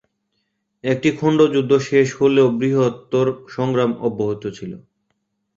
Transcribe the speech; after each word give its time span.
একটি 0.83 1.09
খন্ডযুদ্ধ 1.19 1.71
শেষ 1.89 2.07
হলেও 2.19 2.47
বৃহত্তর 2.59 3.25
সংগ্রাম 3.47 3.91
অব্যাহত 4.07 4.43
ছিল। 4.57 4.71